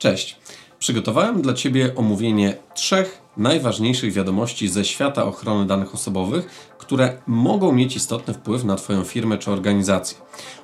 [0.00, 0.36] Cześć.
[0.78, 7.96] Przygotowałem dla Ciebie omówienie trzech najważniejszych wiadomości ze świata ochrony danych osobowych, które mogą mieć
[7.96, 10.18] istotny wpływ na Twoją firmę czy organizację.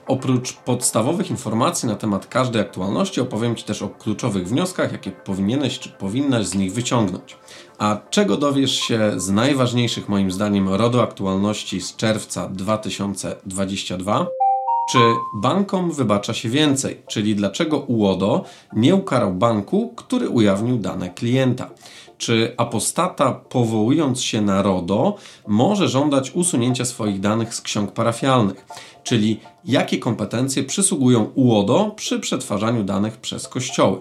[0.06, 5.78] Oprócz podstawowych informacji na temat każdej aktualności, opowiem Ci też o kluczowych wnioskach, jakie powinieneś
[5.78, 7.36] czy powinnaś z nich wyciągnąć.
[7.78, 14.45] A czego dowiesz się z najważniejszych moim zdaniem RODO aktualności z czerwca 2022?
[14.86, 14.98] Czy
[15.34, 17.02] bankom wybacza się więcej?
[17.08, 21.70] Czyli dlaczego UODO nie ukarał banku, który ujawnił dane klienta?
[22.18, 25.16] Czy apostata, powołując się na RODO,
[25.46, 28.66] może żądać usunięcia swoich danych z ksiąg parafialnych?
[29.04, 33.98] Czyli jakie kompetencje przysługują UODO przy przetwarzaniu danych przez kościoły?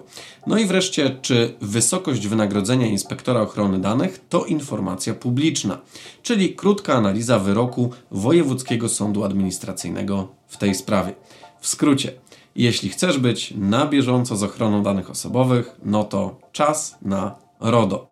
[0.48, 5.78] No i wreszcie, czy wysokość wynagrodzenia inspektora ochrony danych to informacja publiczna?
[6.24, 11.14] Czyli krótka analiza wyroku Wojewódzkiego Sądu Administracyjnego w tej sprawie.
[11.60, 12.14] W skrócie,
[12.56, 18.10] jeśli chcesz być na bieżąco z ochroną danych osobowych, no to czas na RODO.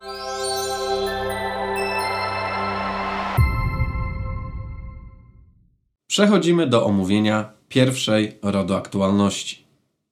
[6.07, 9.63] Przechodzimy do omówienia pierwszej RODO aktualności.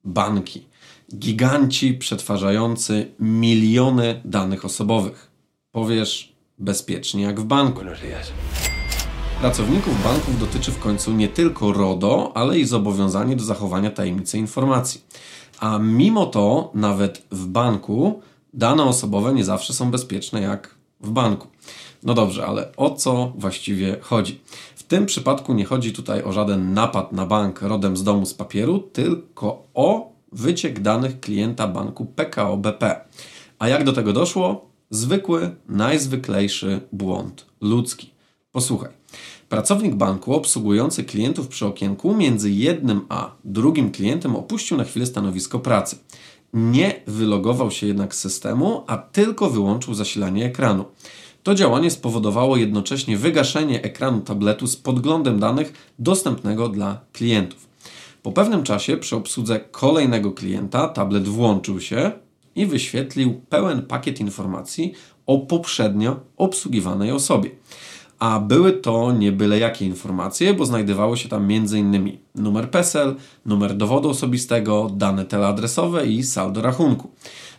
[0.03, 0.67] Banki.
[1.16, 5.31] Giganci przetwarzający miliony danych osobowych.
[5.72, 7.81] Powiesz bezpiecznie jak w banku.
[9.39, 15.02] Pracowników banków dotyczy w końcu nie tylko RODO, ale i zobowiązanie do zachowania tajemnicy informacji.
[15.59, 18.22] A mimo to, nawet w banku,
[18.54, 21.48] dane osobowe nie zawsze są bezpieczne jak w banku.
[22.04, 24.42] No dobrze, ale o co właściwie chodzi?
[24.76, 28.34] W tym przypadku nie chodzi tutaj o żaden napad na bank rodem z domu z
[28.34, 33.06] papieru, tylko o wyciek danych klienta banku PKO BP.
[33.60, 34.72] A jak do tego doszło?
[34.90, 38.12] Zwykły, najzwyklejszy błąd ludzki.
[38.52, 38.90] Posłuchaj.
[39.50, 45.60] Pracownik banku obsługujący klientów przy okienku między jednym a drugim klientem opuścił na chwilę stanowisko
[45.60, 45.98] pracy.
[46.54, 50.86] Nie wylogował się jednak z systemu, a tylko wyłączył zasilanie ekranu.
[51.44, 57.67] To działanie spowodowało jednocześnie wygaszenie ekranu tabletu z podglądem danych dostępnego dla klientów.
[58.23, 62.11] Po pewnym czasie przy obsłudze kolejnego klienta tablet włączył się
[62.56, 64.94] i wyświetlił pełen pakiet informacji
[65.26, 67.50] o poprzednio obsługiwanej osobie
[68.21, 72.17] a były to nie byle jakie informacje, bo znajdowało się tam m.in.
[72.36, 73.15] numer PESEL,
[73.45, 77.11] numer dowodu osobistego, dane teleadresowe i saldo rachunku.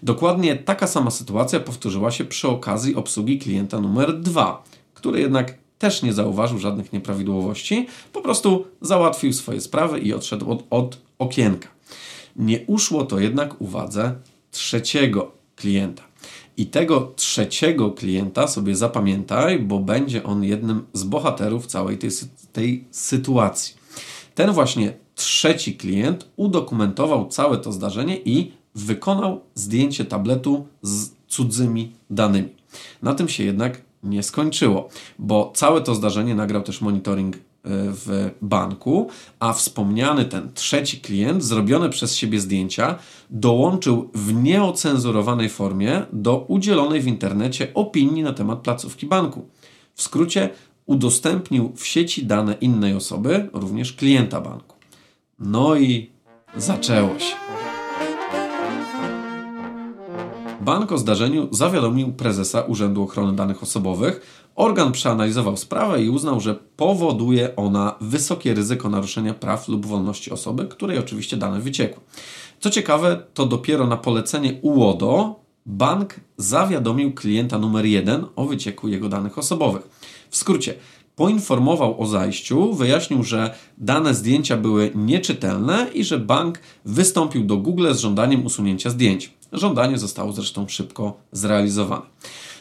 [0.03, 4.65] Dokładnie taka sama sytuacja powtórzyła się przy okazji obsługi klienta numer 2,
[4.95, 10.65] który jednak też nie zauważył żadnych nieprawidłowości, po prostu załatwił swoje sprawy i odszedł od,
[10.71, 11.69] od okienka.
[12.37, 14.15] Nie uszło to jednak uwadze
[14.51, 16.12] trzeciego klienta.
[16.57, 22.11] I tego trzeciego klienta sobie zapamiętaj, bo będzie on jednym z bohaterów całej tej,
[22.53, 23.75] tej sytuacji.
[24.35, 32.49] Ten właśnie trzeci klient udokumentował całe to zdarzenie i wykonał zdjęcie tabletu z cudzymi danymi.
[33.03, 34.89] Na tym się jednak nie skończyło,
[35.19, 39.09] bo całe to zdarzenie nagrał też monitoring w banku,
[39.41, 42.99] a wspomniany ten trzeci klient, zrobione przez siebie zdjęcia,
[43.31, 49.49] dołączył w nieocenzurowanej formie do udzielonej w internecie opinii na temat placówki banku.
[49.95, 50.51] W skrócie,
[50.87, 54.77] udostępnił w sieci dane innej osoby, również klienta banku.
[55.39, 56.11] No i
[56.57, 57.72] zaczęło się.
[60.65, 66.55] Bank o zdarzeniu zawiadomił prezesa Urzędu Ochrony Danych Osobowych, Organ przeanalizował sprawę i uznał, że
[66.55, 72.03] powoduje ona wysokie ryzyko naruszenia praw lub wolności osoby, której oczywiście dane wyciekły.
[72.61, 79.09] Co ciekawe, to dopiero na polecenie UODO bank zawiadomił klienta numer jeden o wycieku jego
[79.09, 79.89] danych osobowych.
[80.31, 80.75] W skrócie,
[81.17, 87.93] poinformował o zajściu, wyjaśnił, że dane zdjęcia były nieczytelne i że bank wystąpił do Google
[87.93, 89.42] z żądaniem usunięcia zdjęć.
[89.53, 92.07] Żądanie zostało zresztą szybko zrealizowane.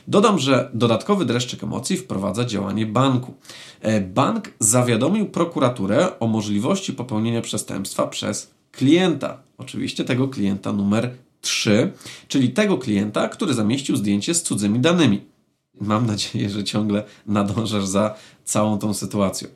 [0.08, 3.34] Dodam, że dodatkowy dreszczyk emocji wprowadza działanie banku.
[3.82, 9.38] E, bank zawiadomił prokuraturę o możliwości popełnienia przestępstwa przez klienta.
[9.58, 11.92] Oczywiście tego klienta numer 3,
[12.28, 15.31] czyli tego klienta, który zamieścił zdjęcie z cudzymi danymi.
[15.80, 19.48] Mam nadzieję, że ciągle nadążasz za całą tą sytuacją.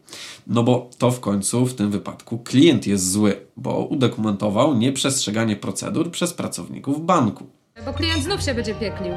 [0.48, 6.12] No bo to w końcu w tym wypadku klient jest zły, bo udokumentował nieprzestrzeganie procedur
[6.12, 7.46] przez pracowników banku.
[7.86, 9.14] Bo klient znów się będzie pieklił.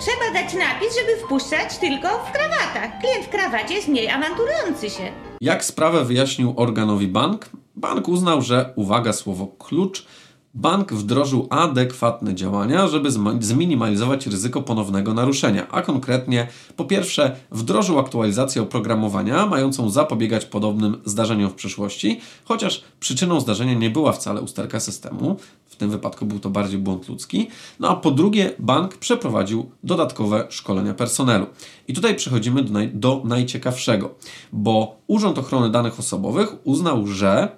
[0.00, 3.00] Trzeba dać napis, żeby wpuszczać tylko w krawatach.
[3.00, 5.12] Klient w krawacie jest mniej awanturujący się.
[5.40, 10.06] Jak sprawę wyjaśnił organowi bank, bank uznał, że, uwaga, słowo klucz,
[10.54, 13.10] bank wdrożył adekwatne działania, żeby
[13.40, 21.50] zminimalizować ryzyko ponownego naruszenia, a konkretnie po pierwsze wdrożył aktualizację oprogramowania mającą zapobiegać podobnym zdarzeniom
[21.50, 26.50] w przyszłości, chociaż przyczyną zdarzenia nie była wcale usterka systemu, w tym wypadku był to
[26.50, 27.48] bardziej błąd ludzki.
[27.80, 31.46] No a po drugie, bank przeprowadził dodatkowe szkolenia personelu.
[31.88, 34.14] I tutaj przechodzimy do, naj, do najciekawszego,
[34.52, 37.48] bo Urząd Ochrony Danych Osobowych uznał, że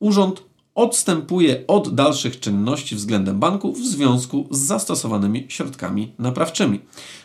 [0.00, 0.42] urząd
[0.74, 6.80] odstępuje od dalszych czynności względem banku w związku z zastosowanymi środkami naprawczymi.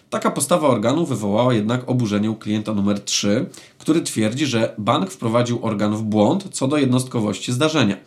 [0.10, 3.46] Taka postawa organu wywołała jednak oburzenie u klienta numer 3,
[3.78, 7.98] który twierdzi, że bank wprowadził organ w błąd co do jednostkowości zdarzenia.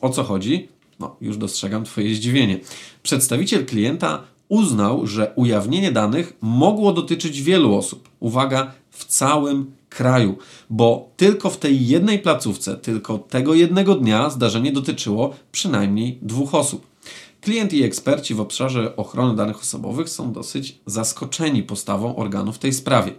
[0.00, 0.68] O co chodzi?
[1.00, 2.60] No, już dostrzegam Twoje zdziwienie.
[3.02, 8.08] Przedstawiciel klienta uznał, że ujawnienie danych mogło dotyczyć wielu osób.
[8.20, 10.38] Uwaga, w całym kraju,
[10.70, 16.86] bo tylko w tej jednej placówce, tylko tego jednego dnia zdarzenie dotyczyło przynajmniej dwóch osób.
[17.40, 22.72] Klient i eksperci w obszarze ochrony danych osobowych są dosyć zaskoczeni postawą organów w tej
[22.72, 23.12] sprawie.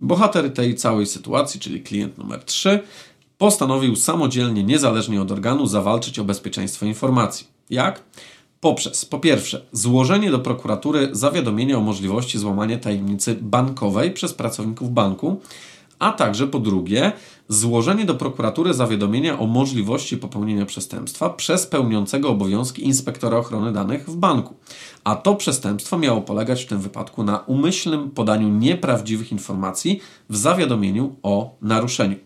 [0.00, 2.80] Bohater tej całej sytuacji, czyli klient numer 3,
[3.38, 7.46] postanowił samodzielnie, niezależnie od organu, zawalczyć o bezpieczeństwo informacji.
[7.70, 8.02] Jak?
[8.60, 15.40] Poprzez, po pierwsze, złożenie do prokuratury zawiadomienia o możliwości złamania tajemnicy bankowej przez pracowników banku,
[15.98, 17.12] a także po drugie,
[17.48, 24.16] złożenie do prokuratury zawiadomienia o możliwości popełnienia przestępstwa przez pełniącego obowiązki inspektora ochrony danych w
[24.16, 24.54] banku.
[25.04, 30.00] A to przestępstwo miało polegać w tym wypadku na umyślnym podaniu nieprawdziwych informacji
[30.30, 32.16] w zawiadomieniu o naruszeniu.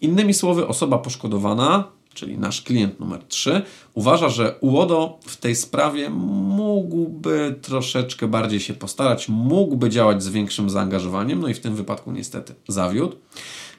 [0.00, 1.84] Innymi słowy, osoba poszkodowana
[2.14, 3.62] czyli nasz klient numer 3,
[3.94, 10.70] uważa, że UODO w tej sprawie mógłby troszeczkę bardziej się postarać, mógłby działać z większym
[10.70, 13.16] zaangażowaniem, no i w tym wypadku niestety zawiódł.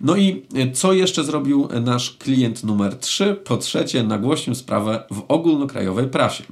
[0.01, 0.43] No i
[0.73, 3.35] co jeszcze zrobił nasz klient numer 3?
[3.43, 6.43] Po trzecie, nagłośnił sprawę w ogólnokrajowej prasie.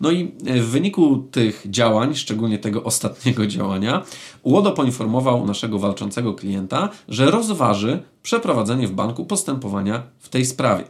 [0.00, 4.02] No i w wyniku tych działań, szczególnie tego ostatniego działania,
[4.42, 10.84] UODO poinformował naszego walczącego klienta, że rozważy przeprowadzenie w banku postępowania w tej sprawie.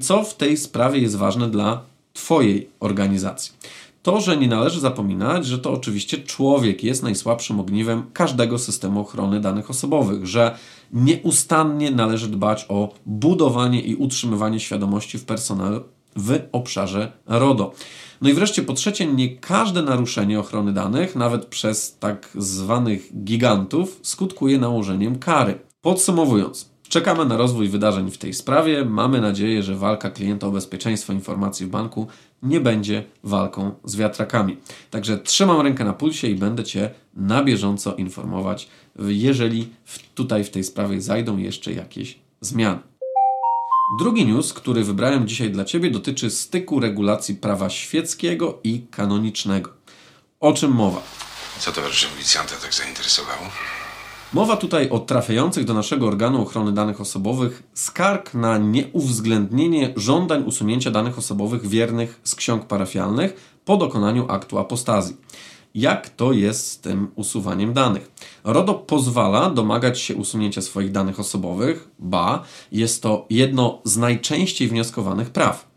[0.00, 1.80] Co w tej sprawie jest ważne dla
[2.12, 3.52] Twojej organizacji?
[4.02, 9.40] To, że nie należy zapominać, że to oczywiście człowiek jest najsłabszym ogniwem każdego systemu ochrony
[9.40, 10.58] danych osobowych, że
[10.92, 15.80] nieustannie należy dbać o budowanie i utrzymywanie świadomości w personelu
[16.16, 17.72] w obszarze RODO.
[18.22, 24.00] No i wreszcie po trzecie, nie każde naruszenie ochrony danych, nawet przez tak zwanych gigantów,
[24.02, 25.58] skutkuje nałożeniem kary.
[25.80, 28.84] Podsumowując, Czekamy na rozwój wydarzeń w tej sprawie.
[28.84, 32.06] Mamy nadzieję, że walka klienta o bezpieczeństwo informacji w banku
[32.42, 34.56] nie będzie walką z wiatrakami.
[34.90, 38.68] Także trzymam rękę na pulsie i będę Cię na bieżąco informować,
[38.98, 39.68] jeżeli
[40.14, 42.78] tutaj w tej sprawie zajdą jeszcze jakieś zmiany.
[43.98, 49.70] Drugi news, który wybrałem dzisiaj dla Ciebie, dotyczy styku regulacji prawa świeckiego i kanonicznego.
[50.40, 51.02] O czym mowa?
[51.58, 53.50] Co towarzyszy milicjanta tak zainteresowało?
[54.32, 60.90] Mowa tutaj o trafiających do naszego organu ochrony danych osobowych skarg na nieuwzględnienie żądań usunięcia
[60.90, 65.16] danych osobowych wiernych z ksiąg parafialnych po dokonaniu aktu apostazji.
[65.74, 68.10] Jak to jest z tym usuwaniem danych?
[68.44, 75.30] RODO pozwala domagać się usunięcia swoich danych osobowych, ba, jest to jedno z najczęściej wnioskowanych
[75.30, 75.75] praw.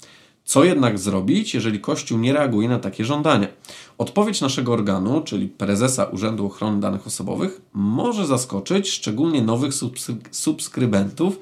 [0.49, 3.47] Co jednak zrobić, jeżeli Kościół nie reaguje na takie żądania?
[3.97, 9.73] Odpowiedź naszego organu, czyli prezesa Urzędu Ochrony Danych Osobowych, może zaskoczyć szczególnie nowych
[10.31, 11.39] subskrybentów,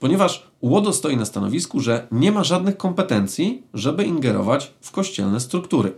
[0.00, 5.92] ponieważ UODO stoi na stanowisku, że nie ma żadnych kompetencji, żeby ingerować w kościelne struktury.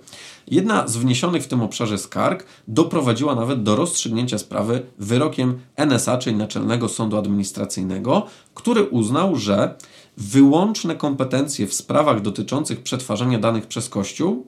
[0.46, 6.37] Jedna z wniesionych w tym obszarze skarg doprowadziła nawet do rozstrzygnięcia sprawy wyrokiem NSA, czyli
[6.37, 9.75] Naczelnego Sądu Administracyjnego, który uznał, że
[10.16, 14.46] wyłączne kompetencje w sprawach dotyczących przetwarzania danych przez Kościół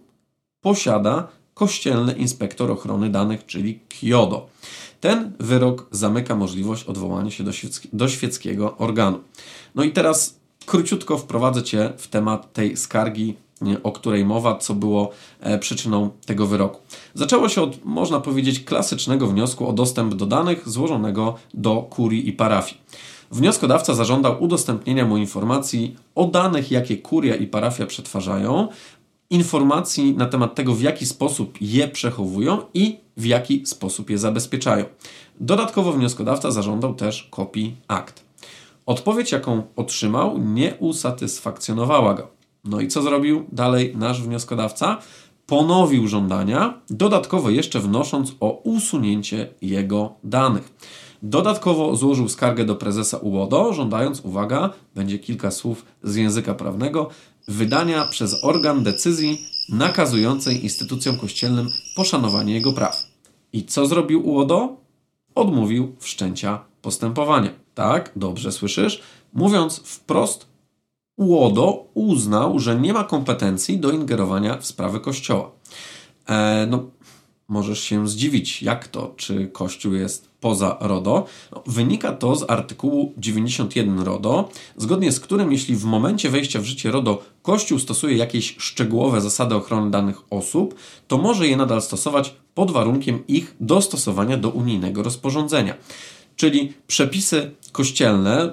[0.61, 4.49] posiada Kościelny Inspektor Ochrony Danych, czyli KIODO.
[5.01, 9.19] Ten wyrok zamyka możliwość odwołania się do, świecki, do świeckiego organu.
[9.75, 13.37] No i teraz króciutko wprowadzę Cię w temat tej skargi,
[13.83, 16.81] o której mowa, co było e, przyczyną tego wyroku.
[17.15, 22.33] Zaczęło się od, można powiedzieć, klasycznego wniosku o dostęp do danych złożonego do kurii i
[22.33, 22.81] parafii.
[23.31, 28.69] Wnioskodawca zażądał udostępnienia mu informacji o danych, jakie kuria i parafia przetwarzają,
[29.31, 34.85] informacji na temat tego, w jaki sposób je przechowują i w jaki sposób je zabezpieczają.
[35.41, 38.25] Dodatkowo wnioskodawca zażądał też kopii akt.
[38.87, 42.29] Odpowiedź, jaką otrzymał, nie usatysfakcjonowała go.
[42.65, 44.99] No i co zrobił dalej nasz wnioskodawca?
[45.47, 50.73] Ponowił żądania, dodatkowo jeszcze wnosząc o usunięcie jego danych.
[51.23, 57.11] Dodatkowo złożył skargę do prezesa UODO, żądając, uwaga, będzie kilka słów z języka prawnego,
[57.49, 63.07] wydania przez organ decyzji nakazującej instytucjom kościelnym poszanowanie jego praw.
[63.53, 64.77] I co zrobił UODO?
[65.35, 67.51] Odmówił wszczęcia postępowania.
[67.75, 69.03] Tak, dobrze słyszysz?
[69.33, 70.47] Mówiąc wprost,
[71.17, 75.51] UODO uznał, że nie ma kompetencji do ingerowania w sprawy Kościoła.
[76.27, 76.91] E, no,
[77.49, 81.27] możesz się zdziwić, jak to, czy Kościół jest poza RODO.
[81.53, 86.65] No, wynika to z artykułu 91 RODO, zgodnie z którym jeśli w momencie wejścia w
[86.65, 90.75] życie RODO Kościół stosuje jakieś szczegółowe zasady ochrony danych osób,
[91.09, 95.75] to może je nadal stosować pod warunkiem ich dostosowania do unijnego rozporządzenia.
[96.37, 98.53] Czyli przepisy kościelne,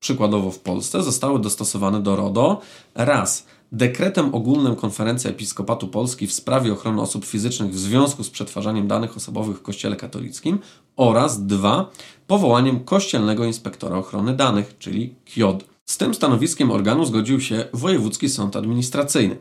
[0.00, 2.60] przykładowo w Polsce, zostały dostosowane do RODO
[2.94, 8.88] raz dekretem ogólnym Konferencji Episkopatu Polski w sprawie ochrony osób fizycznych w związku z przetwarzaniem
[8.88, 10.58] danych osobowych w Kościele katolickim
[10.96, 11.90] oraz dwa
[12.26, 15.64] powołaniem Kościelnego Inspektora Ochrony Danych, czyli KIOD.
[15.86, 19.36] Z tym stanowiskiem organu zgodził się Wojewódzki Sąd Administracyjny.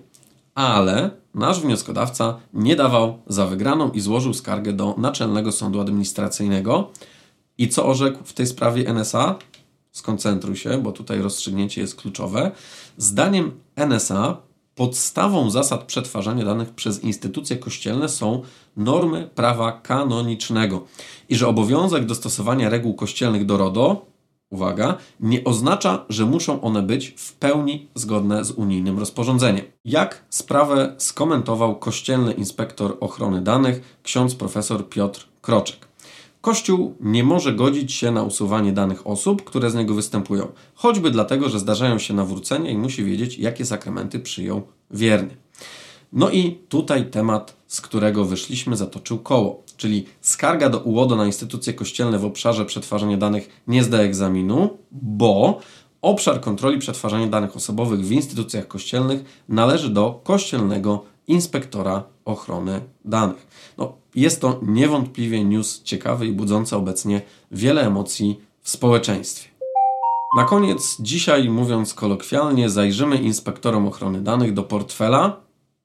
[0.55, 6.91] Ale nasz wnioskodawca nie dawał za wygraną i złożył skargę do Naczelnego Sądu Administracyjnego.
[7.57, 9.35] I co orzekł w tej sprawie NSA?
[9.99, 12.51] Skoncentruj się, bo tutaj rozstrzygnięcie jest kluczowe.
[12.97, 14.37] Zdaniem NSA
[14.75, 18.41] podstawą zasad przetwarzania danych przez instytucje kościelne są
[18.77, 20.85] normy prawa kanonicznego
[21.29, 24.05] i że obowiązek dostosowania reguł kościelnych do RODO,
[24.49, 29.65] uwaga, nie oznacza, że muszą one być w pełni zgodne z unijnym rozporządzeniem.
[29.85, 35.88] Jak sprawę skomentował kościelny inspektor ochrony danych ksiądz profesor Piotr Kroczek.
[36.41, 41.49] Kościół nie może godzić się na usuwanie danych osób, które z niego występują, choćby dlatego,
[41.49, 45.37] że zdarzają się nawrócenia i musi wiedzieć, jakie sakramenty przyjął wierny.
[46.13, 51.73] No i tutaj temat, z którego wyszliśmy, zatoczył koło, czyli skarga do UODO na instytucje
[51.73, 55.59] kościelne w obszarze przetwarzania danych nie zda egzaminu, bo
[56.01, 63.47] obszar kontroli przetwarzania danych osobowych w instytucjach kościelnych należy do kościelnego inspektora ochrony danych.
[63.77, 67.21] No, jest to niewątpliwie news ciekawy i budzący obecnie
[67.51, 69.49] wiele emocji w społeczeństwie.
[70.37, 75.41] Na koniec, dzisiaj mówiąc kolokwialnie, zajrzymy inspektorom ochrony danych do portfela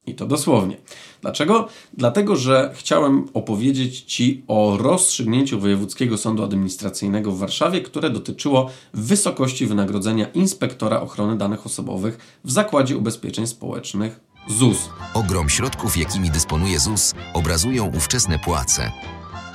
[0.07, 0.77] i to dosłownie.
[1.23, 1.69] Dlaczego?
[1.93, 9.67] Dlatego, że chciałem opowiedzieć Ci o rozstrzygnięciu Wojewódzkiego Sądu Administracyjnego w Warszawie, które dotyczyło wysokości
[9.67, 14.89] wynagrodzenia inspektora ochrony danych osobowych w Zakładzie Ubezpieczeń Społecznych ZUS.
[15.15, 18.93] Ogrom środków, jakimi dysponuje ZUS, obrazują ówczesne płace.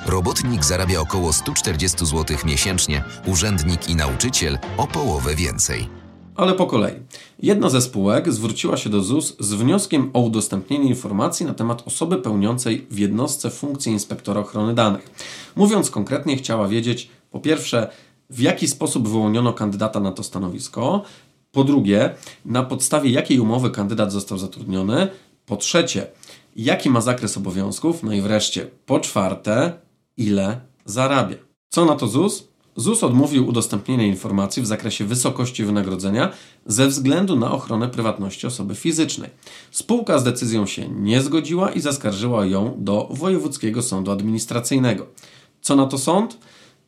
[0.05, 5.87] Robotnik zarabia około 140 zł miesięcznie, urzędnik i nauczyciel o połowę więcej.
[6.35, 6.95] Ale po kolei.
[7.39, 12.17] Jedna ze spółek zwróciła się do ZUS z wnioskiem o udostępnienie informacji na temat osoby
[12.17, 15.11] pełniącej w jednostce funkcję inspektora ochrony danych.
[15.55, 17.89] Mówiąc konkretnie, chciała wiedzieć, po pierwsze,
[18.29, 21.03] w jaki sposób wyłoniono kandydata na to stanowisko,
[21.51, 22.15] po drugie,
[22.45, 25.07] na podstawie jakiej umowy kandydat został zatrudniony.
[25.45, 26.07] Po trzecie,
[26.55, 28.03] jaki ma zakres obowiązków.
[28.03, 29.73] No i wreszcie, po czwarte,
[30.17, 31.37] ile zarabia.
[31.69, 32.49] Co na to ZUS?
[32.75, 36.31] ZUS odmówił udostępnienia informacji w zakresie wysokości wynagrodzenia
[36.65, 39.29] ze względu na ochronę prywatności osoby fizycznej.
[39.71, 45.05] Spółka z decyzją się nie zgodziła i zaskarżyła ją do Wojewódzkiego Sądu Administracyjnego.
[45.61, 46.37] Co na to sąd?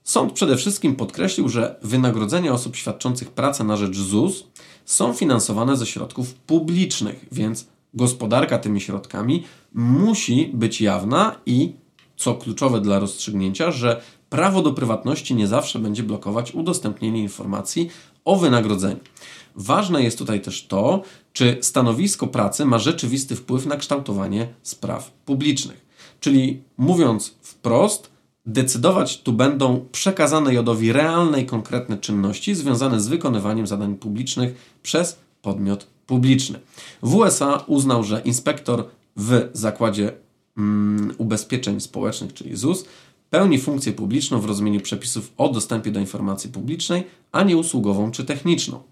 [0.04, 4.44] Sąd przede wszystkim podkreślił, że wynagrodzenia osób świadczących pracę na rzecz ZUS
[4.86, 9.44] są finansowane ze środków publicznych, więc gospodarka tymi środkami
[9.74, 11.74] musi być jawna i,
[12.18, 17.90] co kluczowe dla rozstrzygnięcia, że prawo do prywatności nie zawsze będzie blokować udostępnienie informacji
[18.26, 19.00] o wynagrodzeniu.
[19.56, 21.02] Ważne jest tutaj też to,
[21.34, 25.86] czy stanowisko pracy ma rzeczywisty wpływ na kształtowanie spraw publicznych.
[26.20, 28.12] Czyli mówiąc wprost,
[28.46, 35.20] Decydować tu będą przekazane jodowi realne i konkretne czynności związane z wykonywaniem zadań publicznych przez
[35.42, 36.60] podmiot publiczny.
[37.02, 38.86] W USA uznał, że inspektor
[39.18, 40.14] w zakładzie
[40.58, 42.86] mm, ubezpieczeń społecznych, czyli ZUS,
[43.30, 48.26] pełni funkcję publiczną w rozumieniu przepisów o dostępie do informacji publicznej, a nie usługową czy
[48.26, 48.84] techniczną.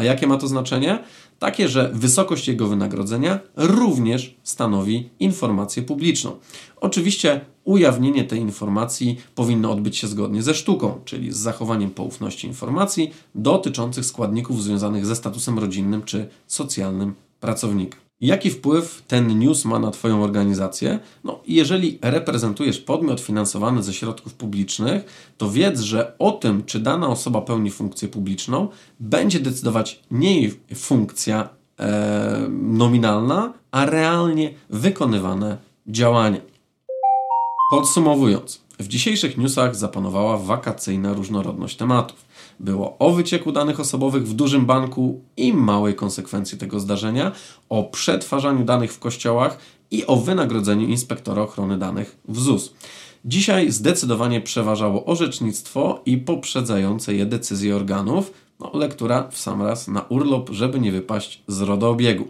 [0.00, 0.98] A jakie ma to znaczenie?
[1.38, 6.36] Takie, że wysokość jego wynagrodzenia również stanowi informację publiczną.
[6.76, 13.10] Oczywiście ujawnienie tej informacji powinno odbyć się zgodnie ze sztuką, czyli z zachowaniem poufności informacji
[13.34, 18.09] dotyczących składników związanych ze statusem rodzinnym czy socjalnym pracownika.
[18.20, 20.98] Jaki wpływ ten news ma na Twoją organizację?
[21.24, 27.08] No, jeżeli reprezentujesz podmiot finansowany ze środków publicznych, to wiedz, że o tym, czy dana
[27.08, 28.68] osoba pełni funkcję publiczną,
[29.00, 31.48] będzie decydować nie jej funkcja
[31.78, 36.40] e, nominalna, a realnie wykonywane działania.
[37.70, 42.24] Podsumowując, w dzisiejszych newsach zapanowała wakacyjna różnorodność tematów.
[42.60, 47.32] Było o wycieku danych osobowych w dużym banku i małej konsekwencji tego zdarzenia,
[47.68, 49.58] o przetwarzaniu danych w kościołach
[49.90, 52.74] i o wynagrodzeniu inspektora ochrony danych w ZUS.
[53.24, 60.00] Dzisiaj zdecydowanie przeważało orzecznictwo i poprzedzające je decyzje organów, No, lektura w sam raz na
[60.00, 62.28] urlop, żeby nie wypaść z rodoobiegu.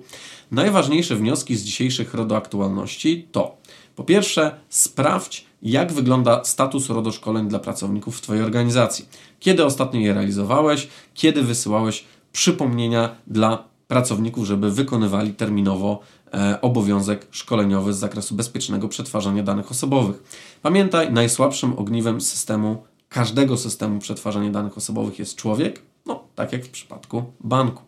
[0.51, 3.57] Najważniejsze wnioski z dzisiejszych RODO-aktualności to
[4.01, 9.09] po pierwsze, sprawdź, jak wygląda status RODO-szkoleń dla pracowników w Twojej organizacji.
[9.41, 16.01] Kiedy ostatnio je realizowałeś, kiedy wysyłałeś przypomnienia dla pracowników, żeby wykonywali terminowo
[16.35, 20.23] e, obowiązek szkoleniowy z zakresu bezpiecznego przetwarzania danych osobowych.
[20.63, 26.71] Pamiętaj, najsłabszym ogniwem systemu, każdego systemu przetwarzania danych osobowych jest człowiek, no tak jak w
[26.71, 27.83] przypadku banku.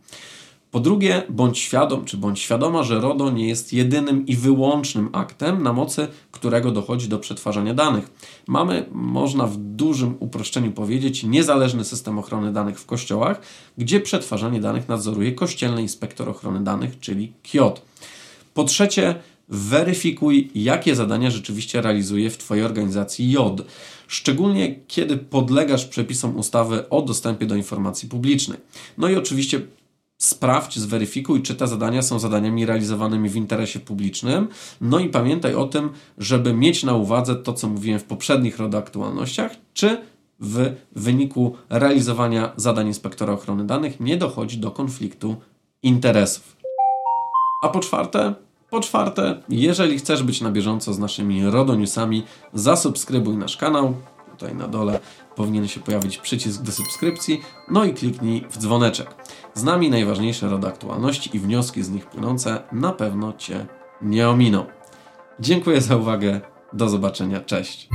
[0.72, 5.62] Po drugie, bądź świadom, czy bądź świadoma, że RODO nie jest jedynym i wyłącznym aktem,
[5.62, 8.10] na mocy którego dochodzi do przetwarzania danych.
[8.46, 13.40] Mamy, można w dużym uproszczeniu powiedzieć, niezależny system ochrony danych w kościołach,
[13.78, 17.82] gdzie przetwarzanie danych nadzoruje Kościelny Inspektor Ochrony Danych, czyli KIOT.
[18.54, 19.14] Po trzecie,
[19.48, 23.62] weryfikuj, jakie zadania rzeczywiście realizuje w Twojej organizacji JOD,
[24.08, 28.58] szczególnie kiedy podlegasz przepisom ustawy o dostępie do informacji publicznej.
[28.98, 29.60] No i oczywiście
[30.24, 34.48] sprawdź, zweryfikuj, czy te zadania są zadaniami realizowanymi w interesie publicznym.
[34.80, 39.52] No i pamiętaj o tym, żeby mieć na uwadze to, co mówiłem w poprzednich aktualnościach,
[39.74, 39.98] czy
[40.40, 45.36] w wyniku realizowania zadań inspektora ochrony danych nie dochodzi do konfliktu
[45.82, 46.56] interesów.
[47.62, 48.34] A po czwarte,
[48.70, 52.22] po czwarte, jeżeli chcesz być na bieżąco z naszymi RODO Newsami,
[52.54, 53.94] zasubskrybuj nasz kanał.
[54.42, 55.00] Tutaj na dole
[55.36, 59.14] powinien się pojawić przycisk do subskrypcji, no i kliknij w dzwoneczek.
[59.54, 63.66] Z nami najważniejsze RODO aktualności i wnioski z nich płynące na pewno Cię
[64.02, 64.66] nie ominą.
[65.40, 66.40] Dziękuję za uwagę,
[66.72, 67.88] do zobaczenia, cześć.